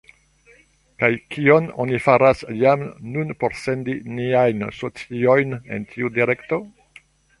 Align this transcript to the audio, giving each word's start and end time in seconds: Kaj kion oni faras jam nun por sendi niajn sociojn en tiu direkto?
Kaj 1.01 1.09
kion 1.33 1.67
oni 1.83 1.99
faras 2.05 2.41
jam 2.63 2.85
nun 3.17 3.33
por 3.43 3.57
sendi 3.65 3.95
niajn 4.15 4.65
sociojn 4.79 5.55
en 5.77 5.87
tiu 5.93 6.11
direkto? 6.17 6.61